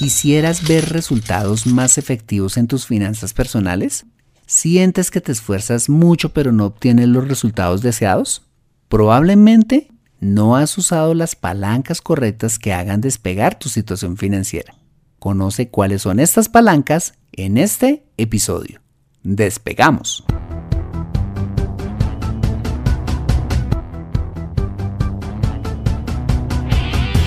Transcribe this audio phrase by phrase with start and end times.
[0.00, 4.06] ¿Quisieras ver resultados más efectivos en tus finanzas personales?
[4.46, 8.46] ¿Sientes que te esfuerzas mucho pero no obtienes los resultados deseados?
[8.88, 14.74] Probablemente no has usado las palancas correctas que hagan despegar tu situación financiera.
[15.18, 18.80] Conoce cuáles son estas palancas en este episodio.
[19.22, 20.24] Despegamos.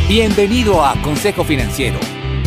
[0.10, 2.00] Bienvenido a Consejo Financiero,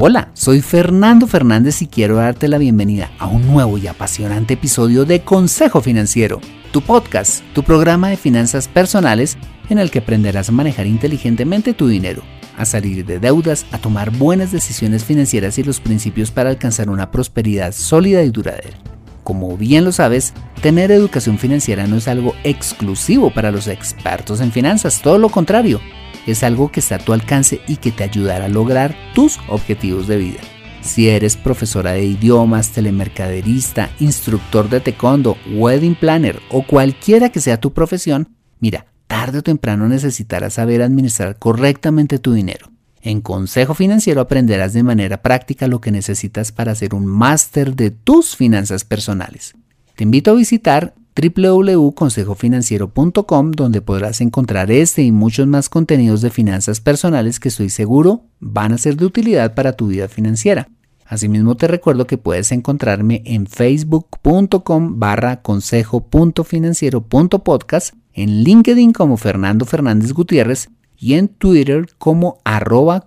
[0.00, 5.04] Hola, soy Fernando Fernández y quiero darte la bienvenida a un nuevo y apasionante episodio
[5.04, 9.36] de Consejo Financiero, tu podcast, tu programa de finanzas personales
[9.68, 12.22] en el que aprenderás a manejar inteligentemente tu dinero,
[12.56, 17.10] a salir de deudas, a tomar buenas decisiones financieras y los principios para alcanzar una
[17.10, 18.78] prosperidad sólida y duradera.
[19.24, 20.32] Como bien lo sabes,
[20.62, 25.80] tener educación financiera no es algo exclusivo para los expertos en finanzas, todo lo contrario,
[26.26, 30.06] es algo que está a tu alcance y que te ayudará a lograr tus objetivos
[30.06, 30.40] de vida.
[30.80, 37.60] Si eres profesora de idiomas, telemercaderista, instructor de taekwondo, wedding planner o cualquiera que sea
[37.60, 38.28] tu profesión,
[38.60, 42.70] mira, tarde o temprano necesitarás saber administrar correctamente tu dinero.
[43.02, 47.90] En Consejo Financiero aprenderás de manera práctica lo que necesitas para hacer un máster de
[47.90, 49.54] tus finanzas personales.
[49.94, 56.80] Te invito a visitar www.consejofinanciero.com donde podrás encontrar este y muchos más contenidos de finanzas
[56.80, 60.68] personales que estoy seguro van a ser de utilidad para tu vida financiera.
[61.04, 70.12] Asimismo te recuerdo que puedes encontrarme en facebook.com barra consejo.financiero.podcast, en LinkedIn como Fernando Fernández
[70.12, 73.06] Gutiérrez y en Twitter como arroba.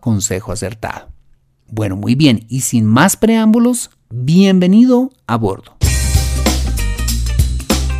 [1.68, 5.81] Bueno, muy bien, y sin más preámbulos, bienvenido a bordo.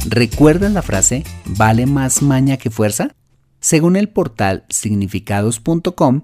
[0.08, 3.16] ¿Recuerdas la frase vale más maña que fuerza?
[3.60, 6.22] Según el portal significados.com,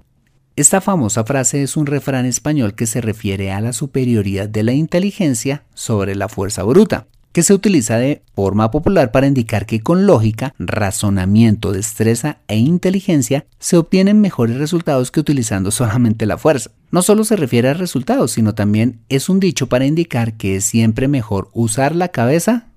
[0.56, 4.74] esta famosa frase es un refrán español que se refiere a la superioridad de la
[4.74, 10.08] inteligencia sobre la fuerza bruta que se utiliza de forma popular para indicar que con
[10.08, 16.72] lógica, razonamiento, destreza e inteligencia se obtienen mejores resultados que utilizando solamente la fuerza.
[16.90, 20.66] No solo se refiere a resultados, sino también es un dicho para indicar que es
[20.66, 22.70] siempre mejor usar la cabeza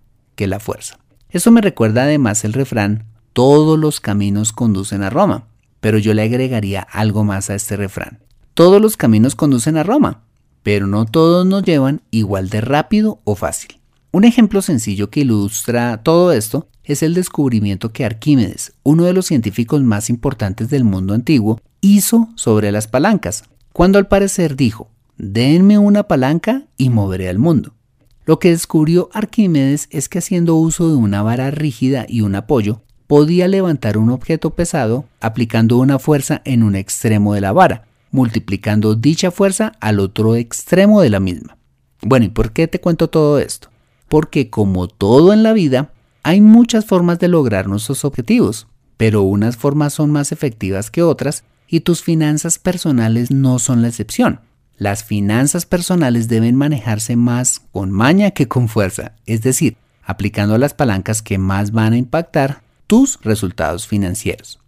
[0.47, 0.99] la fuerza.
[1.29, 5.47] Eso me recuerda además el refrán, todos los caminos conducen a Roma,
[5.81, 8.19] pero yo le agregaría algo más a este refrán.
[8.55, 10.23] Todos los caminos conducen a Roma,
[10.63, 13.81] pero no todos nos llevan igual de rápido o fácil.
[14.13, 19.27] Un ejemplo sencillo que ilustra todo esto es el descubrimiento que Arquímedes, uno de los
[19.27, 25.79] científicos más importantes del mundo antiguo, hizo sobre las palancas, cuando al parecer dijo, denme
[25.79, 27.75] una palanca y moveré al mundo.
[28.27, 32.83] Lo que descubrió Arquímedes es que haciendo uso de una vara rígida y un apoyo,
[33.07, 38.95] podía levantar un objeto pesado aplicando una fuerza en un extremo de la vara, multiplicando
[38.95, 41.57] dicha fuerza al otro extremo de la misma.
[42.03, 43.71] Bueno, ¿y por qué te cuento todo esto?
[44.11, 45.93] porque como todo en la vida,
[46.25, 48.67] hay muchas formas de lograr nuestros objetivos,
[48.97, 53.89] pero unas formas son más efectivas que otras y tus finanzas personales no son la
[53.89, 54.41] excepción.
[54.81, 60.73] Las finanzas personales deben manejarse más con maña que con fuerza, es decir, aplicando las
[60.73, 64.59] palancas que más van a impactar tus resultados financieros.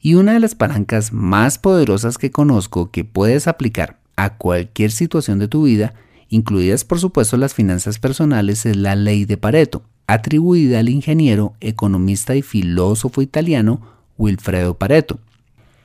[0.00, 5.38] Y una de las palancas más poderosas que conozco que puedes aplicar a cualquier situación
[5.38, 5.94] de tu vida
[6.28, 12.34] incluidas por supuesto las finanzas personales, es la ley de Pareto, atribuida al ingeniero, economista
[12.34, 13.80] y filósofo italiano
[14.18, 15.20] Wilfredo Pareto.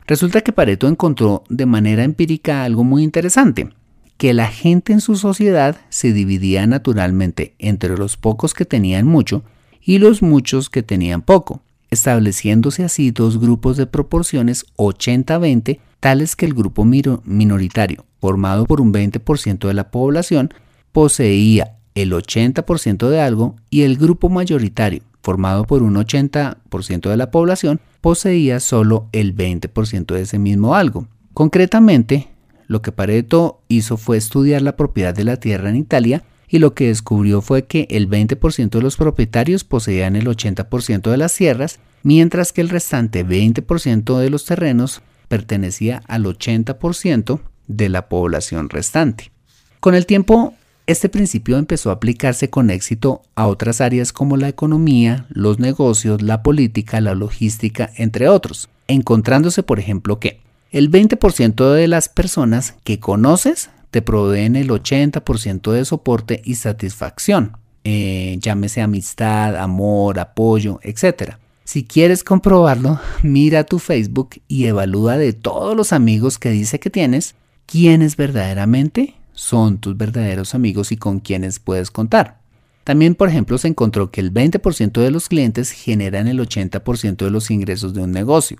[0.07, 3.69] Resulta que Pareto encontró de manera empírica algo muy interesante,
[4.18, 9.44] que la gente en su sociedad se dividía naturalmente entre los pocos que tenían mucho
[9.81, 11.62] y los muchos que tenían poco,
[11.92, 18.94] estableciéndose así dos grupos de proporciones 80-20 tales que el grupo minoritario, formado por un
[18.94, 20.54] 20% de la población,
[20.92, 27.31] poseía el 80% de algo y el grupo mayoritario, formado por un 80% de la
[27.31, 31.08] población, poseía solo el 20% de ese mismo algo.
[31.34, 32.28] Concretamente,
[32.68, 36.74] lo que Pareto hizo fue estudiar la propiedad de la tierra en Italia y lo
[36.74, 41.80] que descubrió fue que el 20% de los propietarios poseían el 80% de las tierras
[42.04, 49.31] mientras que el restante 20% de los terrenos pertenecía al 80% de la población restante.
[49.80, 50.54] Con el tiempo,
[50.88, 56.22] este principio empezó a aplicarse con éxito a otras áreas como la economía, los negocios,
[56.22, 60.40] la política, la logística, entre otros, encontrándose, por ejemplo, que
[60.72, 67.58] el 20% de las personas que conoces te proveen el 80% de soporte y satisfacción,
[67.84, 71.36] eh, llámese amistad, amor, apoyo, etc.
[71.64, 76.90] Si quieres comprobarlo, mira tu Facebook y evalúa de todos los amigos que dice que
[76.90, 77.36] tienes,
[77.66, 82.40] quiénes verdaderamente son tus verdaderos amigos y con quienes puedes contar.
[82.84, 87.31] También, por ejemplo, se encontró que el 20% de los clientes generan el 80% de
[87.31, 88.58] los ingresos de un negocio,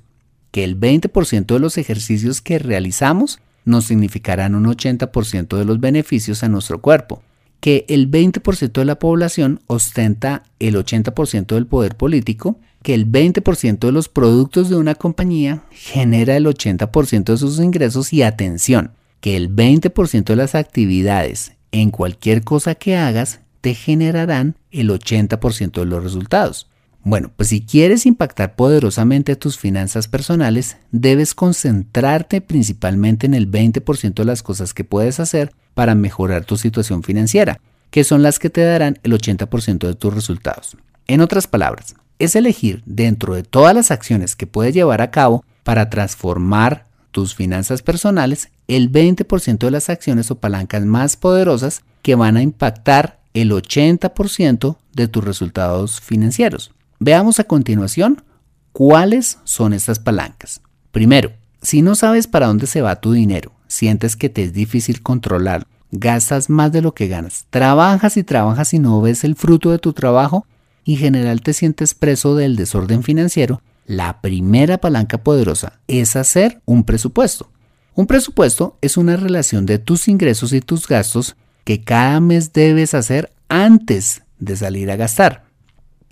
[0.57, 6.42] que el 20% de los ejercicios que realizamos nos significarán un 80% de los beneficios
[6.42, 7.21] a nuestro cuerpo,
[7.59, 13.77] que el 20% de la población ostenta el 80% del poder político, que el 20%
[13.77, 19.38] de los productos de una compañía genera el 80% de sus ingresos y atención, que
[19.38, 25.86] el 20% de las actividades en cualquier cosa que hagas te generarán el 80% de
[25.86, 26.68] los resultados.
[27.09, 34.13] Bueno, pues si quieres impactar poderosamente tus finanzas personales, debes concentrarte principalmente en el 20%
[34.13, 37.62] de las cosas que puedes hacer para mejorar tu situación financiera,
[37.92, 40.75] que son las que te darán el 80% de tus resultados.
[41.07, 45.45] En otras palabras, es elegir dentro de todas las acciones que puedes llevar a cabo
[45.63, 52.15] para transformar tus finanzas personales el 20% de las acciones o palancas más poderosas que
[52.15, 56.74] van a impactar el 80% de tus resultados financieros.
[56.99, 58.23] Veamos a continuación
[58.71, 60.61] cuáles son estas palancas.
[60.91, 65.03] Primero, si no sabes para dónde se va tu dinero, sientes que te es difícil
[65.03, 69.71] controlar, gastas más de lo que ganas, trabajas y trabajas y no ves el fruto
[69.71, 70.47] de tu trabajo
[70.83, 76.61] y en general te sientes preso del desorden financiero, la primera palanca poderosa es hacer
[76.65, 77.50] un presupuesto.
[77.93, 82.93] Un presupuesto es una relación de tus ingresos y tus gastos que cada mes debes
[82.93, 85.46] hacer antes de salir a gastar.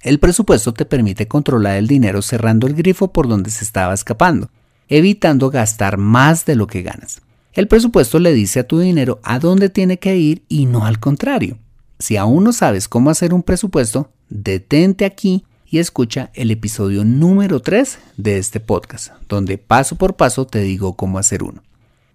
[0.05, 4.51] El presupuesto te permite controlar el dinero cerrando el grifo por donde se estaba escapando,
[4.87, 7.23] evitando gastar más de lo que ganas.
[7.53, 10.99] El presupuesto le dice a tu dinero a dónde tiene que ir y no al
[10.99, 11.57] contrario.
[11.97, 17.63] Si aún no sabes cómo hacer un presupuesto, detente aquí y escucha el episodio número
[17.63, 21.63] 3 de este podcast, donde paso por paso te digo cómo hacer uno.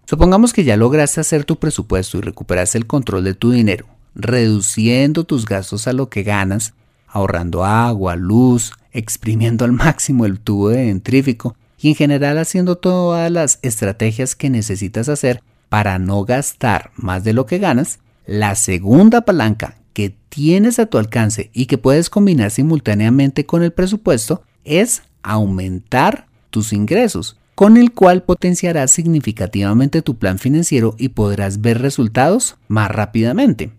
[0.06, 5.24] Supongamos que ya lograste hacer tu presupuesto y recuperaste el control de tu dinero, reduciendo
[5.24, 6.74] tus gastos a lo que ganas,
[7.10, 13.30] ahorrando agua, luz, exprimiendo al máximo el tubo de dentrífico y en general haciendo todas
[13.30, 19.22] las estrategias que necesitas hacer para no gastar más de lo que ganas, la segunda
[19.22, 25.02] palanca que tienes a tu alcance y que puedes combinar simultáneamente con el presupuesto es
[25.22, 32.56] aumentar tus ingresos con el cual potenciarás significativamente tu plan financiero y podrás ver resultados
[32.68, 33.70] más rápidamente.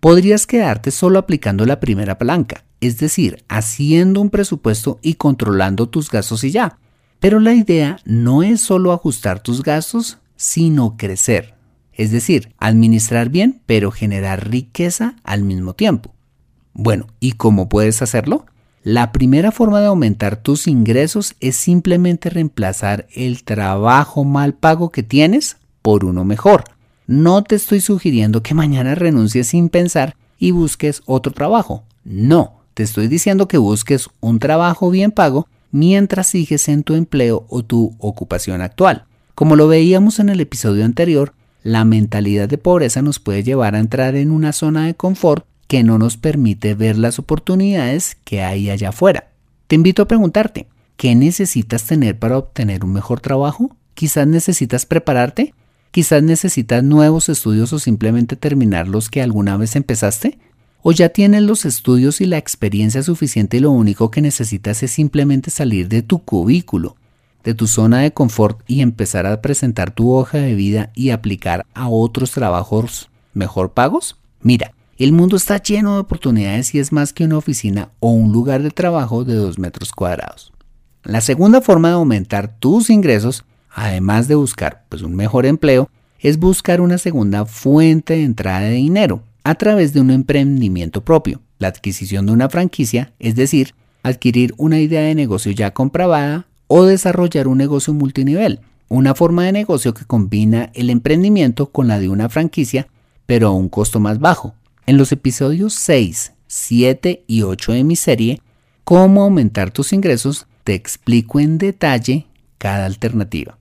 [0.00, 6.08] Podrías quedarte solo aplicando la primera palanca, es decir, haciendo un presupuesto y controlando tus
[6.08, 6.78] gastos y ya.
[7.18, 11.54] Pero la idea no es solo ajustar tus gastos, sino crecer.
[11.92, 16.14] Es decir, administrar bien, pero generar riqueza al mismo tiempo.
[16.72, 18.46] Bueno, ¿y cómo puedes hacerlo?
[18.84, 25.02] La primera forma de aumentar tus ingresos es simplemente reemplazar el trabajo mal pago que
[25.02, 26.62] tienes por uno mejor.
[27.08, 31.84] No te estoy sugiriendo que mañana renuncies sin pensar y busques otro trabajo.
[32.04, 37.46] No, te estoy diciendo que busques un trabajo bien pago mientras sigues en tu empleo
[37.48, 39.06] o tu ocupación actual.
[39.34, 43.78] Como lo veíamos en el episodio anterior, la mentalidad de pobreza nos puede llevar a
[43.78, 48.68] entrar en una zona de confort que no nos permite ver las oportunidades que hay
[48.68, 49.28] allá afuera.
[49.66, 50.66] Te invito a preguntarte,
[50.98, 53.74] ¿qué necesitas tener para obtener un mejor trabajo?
[53.94, 55.54] Quizás necesitas prepararte,
[55.90, 60.38] quizás necesitas nuevos estudios o simplemente terminar los que alguna vez empezaste,
[60.82, 64.90] o ya tienes los estudios y la experiencia suficiente y lo único que necesitas es
[64.90, 66.96] simplemente salir de tu cubículo,
[67.44, 71.66] de tu zona de confort y empezar a presentar tu hoja de vida y aplicar
[71.74, 74.16] a otros trabajos mejor pagos?
[74.40, 78.32] Mira, el mundo está lleno de oportunidades y es más que una oficina o un
[78.32, 80.52] lugar de trabajo de 2 metros cuadrados.
[81.04, 86.38] La segunda forma de aumentar tus ingresos, además de buscar pues, un mejor empleo, es
[86.38, 91.68] buscar una segunda fuente de entrada de dinero a través de un emprendimiento propio, la
[91.68, 97.48] adquisición de una franquicia, es decir, adquirir una idea de negocio ya comprobada o desarrollar
[97.48, 102.28] un negocio multinivel, una forma de negocio que combina el emprendimiento con la de una
[102.28, 102.88] franquicia,
[103.26, 104.54] pero a un costo más bajo,
[104.86, 108.40] en los episodios 6, 7 y 8 de mi serie,
[108.88, 112.24] Cómo aumentar tus ingresos, te explico en detalle
[112.56, 113.57] cada alternativa.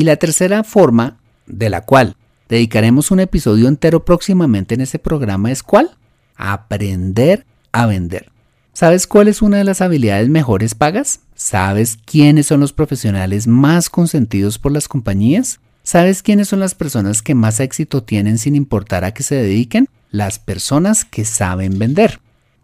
[0.00, 2.14] Y la tercera forma, de la cual
[2.48, 5.90] dedicaremos un episodio entero próximamente en este programa, es cuál?
[6.36, 8.30] Aprender a vender.
[8.72, 11.22] ¿Sabes cuál es una de las habilidades mejores pagas?
[11.34, 15.58] ¿Sabes quiénes son los profesionales más consentidos por las compañías?
[15.82, 19.88] ¿Sabes quiénes son las personas que más éxito tienen sin importar a qué se dediquen?
[20.12, 22.20] Las personas que saben vender.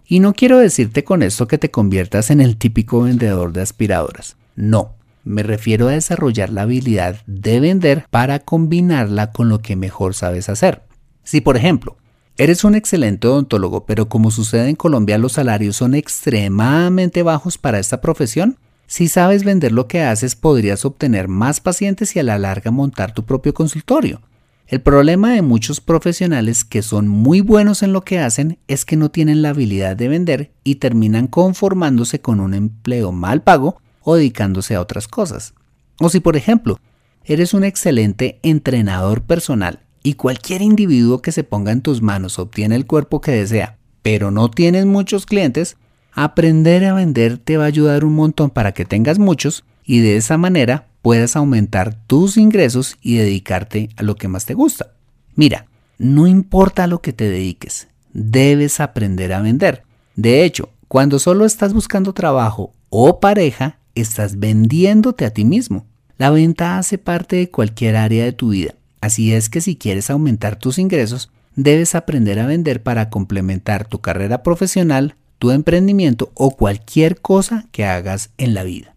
[0.06, 4.36] Y no quiero decirte con esto que te conviertas en el típico vendedor de aspiradoras.
[4.54, 10.14] No, me refiero a desarrollar la habilidad de vender para combinarla con lo que mejor
[10.14, 10.82] sabes hacer.
[11.22, 11.96] Si por ejemplo,
[12.36, 17.78] eres un excelente odontólogo, pero como sucede en Colombia los salarios son extremadamente bajos para
[17.78, 22.38] esta profesión, si sabes vender lo que haces podrías obtener más pacientes y a la
[22.38, 24.20] larga montar tu propio consultorio.
[24.66, 28.96] El problema de muchos profesionales que son muy buenos en lo que hacen es que
[28.96, 34.16] no tienen la habilidad de vender y terminan conformándose con un empleo mal pago o
[34.16, 35.54] dedicándose a otras cosas.
[36.00, 36.78] O si por ejemplo,
[37.24, 42.76] eres un excelente entrenador personal y cualquier individuo que se ponga en tus manos obtiene
[42.76, 45.76] el cuerpo que desea, pero no tienes muchos clientes,
[46.12, 50.16] aprender a vender te va a ayudar un montón para que tengas muchos y de
[50.16, 54.92] esa manera puedas aumentar tus ingresos y dedicarte a lo que más te gusta.
[55.34, 55.66] Mira,
[55.98, 59.84] no importa lo que te dediques, debes aprender a vender.
[60.16, 65.86] De hecho, cuando solo estás buscando trabajo o pareja, estás vendiéndote a ti mismo.
[66.16, 68.74] La venta hace parte de cualquier área de tu vida.
[69.00, 74.00] Así es que si quieres aumentar tus ingresos, debes aprender a vender para complementar tu
[74.00, 78.94] carrera profesional, tu emprendimiento o cualquier cosa que hagas en la vida.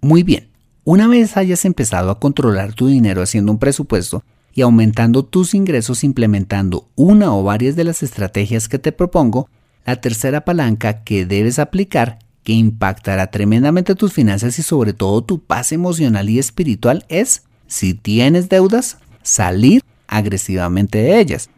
[0.00, 0.48] Muy bien,
[0.84, 6.04] una vez hayas empezado a controlar tu dinero haciendo un presupuesto y aumentando tus ingresos
[6.04, 9.48] implementando una o varias de las estrategias que te propongo,
[9.86, 15.40] la tercera palanca que debes aplicar que impactará tremendamente tus finanzas y sobre todo tu
[15.40, 21.50] paz emocional y espiritual es, si tienes deudas, salir agresivamente de ellas.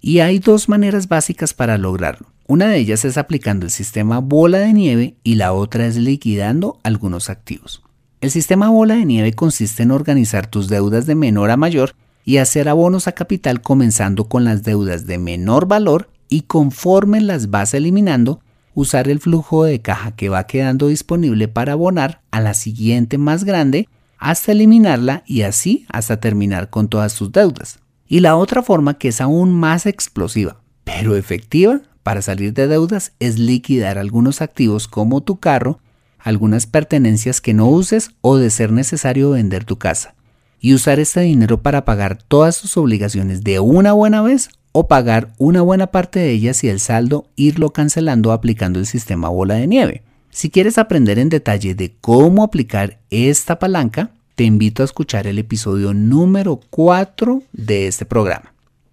[0.00, 2.28] Y hay dos maneras básicas para lograrlo.
[2.48, 6.78] Una de ellas es aplicando el sistema bola de nieve y la otra es liquidando
[6.84, 7.82] algunos activos.
[8.20, 12.38] El sistema bola de nieve consiste en organizar tus deudas de menor a mayor y
[12.38, 17.74] hacer abonos a capital comenzando con las deudas de menor valor y conforme las vas
[17.74, 18.40] eliminando,
[18.76, 23.42] usar el flujo de caja que va quedando disponible para abonar a la siguiente más
[23.42, 27.80] grande hasta eliminarla y así hasta terminar con todas tus deudas.
[28.06, 33.12] Y la otra forma que es aún más explosiva, pero efectiva para salir de deudas
[33.18, 35.80] es liquidar algunos activos como tu carro
[36.18, 40.16] algunas pertenencias que no uses o de ser necesario vender tu casa
[40.60, 45.32] y usar este dinero para pagar todas tus obligaciones de una buena vez o pagar
[45.38, 49.66] una buena parte de ellas y el saldo irlo cancelando aplicando el sistema bola de
[49.66, 50.02] nieve.
[50.28, 55.38] Si quieres aprender en detalle de cómo aplicar esta palanca, te invito a escuchar el
[55.38, 58.52] episodio número 4 de este programa.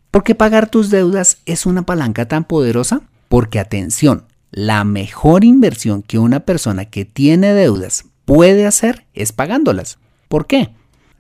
[0.10, 3.02] ¿Por qué pagar tus deudas es una palanca tan poderosa?
[3.28, 9.98] Porque atención, la mejor inversión que una persona que tiene deudas puede hacer es pagándolas.
[10.30, 10.70] ¿Por qué?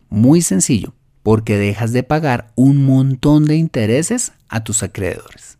[0.07, 0.93] Muy sencillo,
[1.23, 5.57] porque dejas de pagar un montón de intereses a tus acreedores.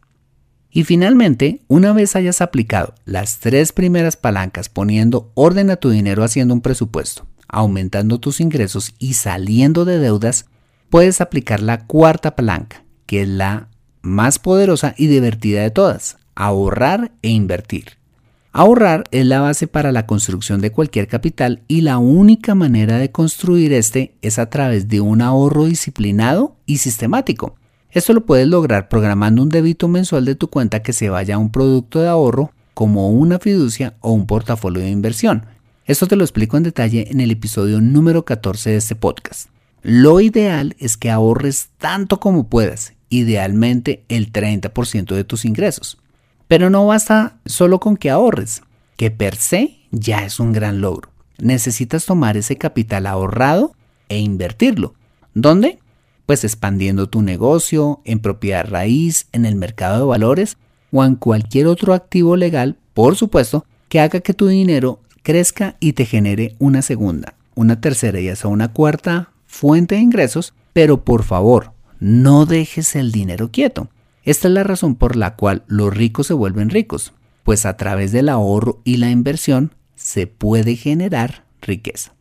[0.70, 6.24] Y finalmente, una vez hayas aplicado las tres primeras palancas poniendo orden a tu dinero
[6.24, 10.46] haciendo un presupuesto, aumentando tus ingresos y saliendo de deudas,
[10.90, 13.70] puedes aplicar la cuarta palanca, que es la
[14.02, 18.03] más poderosa y divertida de todas, ahorrar e invertir.
[18.56, 23.12] Ahorrar es la base para la construcción de cualquier capital y la única manera de
[23.12, 27.56] construir este es a través de un ahorro disciplinado y sistemático.
[27.90, 31.40] Esto lo puedes lograr programando un débito mensual de tu cuenta que se vaya a
[31.40, 35.48] un producto de ahorro como una fiducia o un portafolio de inversión.
[35.86, 39.50] Esto te lo explico en detalle en el episodio número 14 de este podcast.
[39.82, 45.98] Lo ideal es que ahorres tanto como puedas, idealmente el 30% de tus ingresos.
[46.54, 48.62] Pero no basta solo con que ahorres,
[48.96, 51.10] que per se ya es un gran logro.
[51.40, 53.74] Necesitas tomar ese capital ahorrado
[54.08, 54.94] e invertirlo.
[55.34, 55.80] ¿Dónde?
[56.28, 60.58] Pues expandiendo tu negocio, en propiedad raíz, en el mercado de valores
[60.92, 65.94] o en cualquier otro activo legal, por supuesto, que haga que tu dinero crezca y
[65.94, 71.24] te genere una segunda, una tercera y hasta una cuarta fuente de ingresos, pero por
[71.24, 73.90] favor, no dejes el dinero quieto.
[74.24, 77.14] Esta es la razón por la cual los ricos se vuelven ricos,
[77.44, 82.14] pues a través del ahorro y la inversión se puede generar riqueza.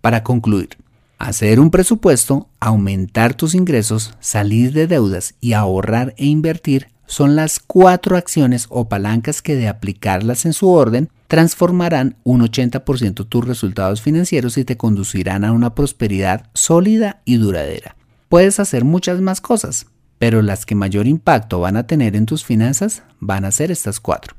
[0.00, 0.70] Para concluir,
[1.18, 7.58] hacer un presupuesto, aumentar tus ingresos, salir de deudas y ahorrar e invertir son las
[7.58, 14.00] cuatro acciones o palancas que de aplicarlas en su orden transformarán un 80% tus resultados
[14.00, 17.96] financieros y te conducirán a una prosperidad sólida y duradera.
[18.28, 19.86] Puedes hacer muchas más cosas,
[20.22, 23.98] pero las que mayor impacto van a tener en tus finanzas van a ser estas
[23.98, 24.36] cuatro.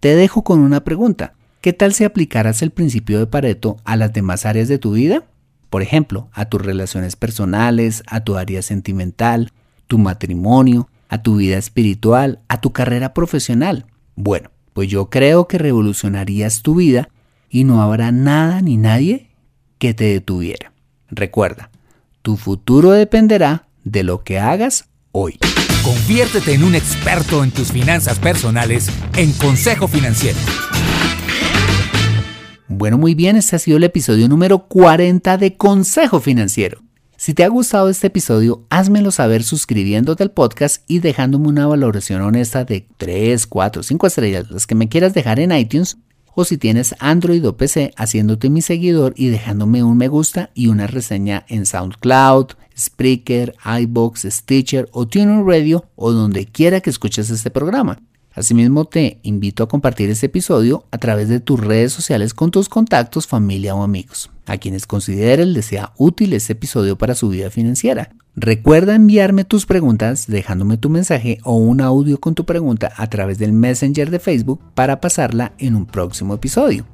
[0.00, 1.34] Te dejo con una pregunta.
[1.60, 5.24] ¿Qué tal si aplicaras el principio de Pareto a las demás áreas de tu vida?
[5.68, 9.52] Por ejemplo, a tus relaciones personales, a tu área sentimental,
[9.86, 13.84] tu matrimonio, a tu vida espiritual, a tu carrera profesional.
[14.16, 17.10] Bueno, pues yo creo que revolucionarías tu vida
[17.50, 19.28] y no habrá nada ni nadie
[19.76, 20.72] que te detuviera.
[21.10, 21.70] Recuerda,
[22.22, 25.38] tu futuro dependerá de lo que hagas hoy.
[25.82, 30.38] Conviértete en un experto en tus finanzas personales en Consejo Financiero.
[32.68, 36.82] Bueno, muy bien, este ha sido el episodio número 40 de Consejo Financiero.
[37.16, 42.22] Si te ha gustado este episodio, házmelo saber suscribiéndote al podcast y dejándome una valoración
[42.22, 45.98] honesta de 3, 4, 5 estrellas, las que me quieras dejar en iTunes,
[46.40, 50.68] o si tienes Android o PC, haciéndote mi seguidor y dejándome un me gusta y
[50.68, 57.30] una reseña en SoundCloud, Spreaker, iBox, Stitcher o TuneIn Radio o donde quiera que escuches
[57.30, 57.98] este programa.
[58.32, 62.68] Asimismo, te invito a compartir este episodio a través de tus redes sociales con tus
[62.68, 67.50] contactos, familia o amigos, a quienes consideres les sea útil este episodio para su vida
[67.50, 68.12] financiera.
[68.40, 73.36] Recuerda enviarme tus preguntas dejándome tu mensaje o un audio con tu pregunta a través
[73.38, 76.86] del Messenger de Facebook para pasarla en un próximo episodio.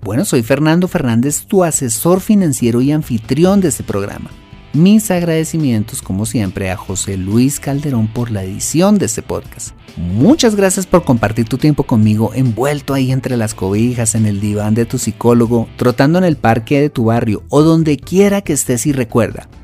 [0.00, 4.30] Bueno, soy Fernando Fernández, tu asesor financiero y anfitrión de este programa.
[4.74, 9.70] Mis agradecimientos, como siempre, a José Luis Calderón por la edición de este podcast.
[9.96, 14.74] Muchas gracias por compartir tu tiempo conmigo envuelto ahí entre las cobijas, en el diván
[14.74, 18.86] de tu psicólogo, trotando en el parque de tu barrio o donde quiera que estés
[18.86, 19.48] y recuerda.